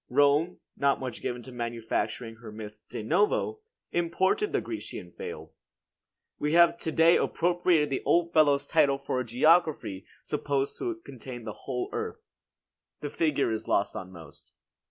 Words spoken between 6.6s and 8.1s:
to day appropriated the